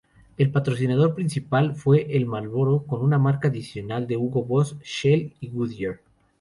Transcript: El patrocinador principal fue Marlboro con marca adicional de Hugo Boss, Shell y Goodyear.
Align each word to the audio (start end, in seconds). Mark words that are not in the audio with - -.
El 0.35 0.49
patrocinador 0.51 1.13
principal 1.13 1.75
fue 1.75 2.07
Marlboro 2.25 2.87
con 2.87 3.07
marca 3.21 3.49
adicional 3.49 4.07
de 4.07 4.17
Hugo 4.17 4.41
Boss, 4.43 4.75
Shell 4.81 5.35
y 5.41 5.49
Goodyear. 5.49 5.99